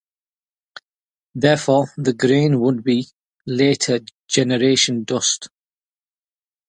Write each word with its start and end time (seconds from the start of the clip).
Therefore, 1.35 1.93
the 1.95 2.13
grains 2.13 2.57
would 2.57 2.83
be 2.83 3.05
"later-generation" 3.45 5.03
dust. 5.03 5.49